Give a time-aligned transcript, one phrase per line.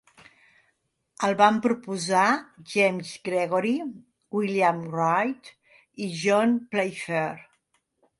[1.25, 2.23] El van proposar
[2.71, 3.73] James Gregory,
[4.39, 5.51] William Wright
[6.07, 7.37] i John Playfair.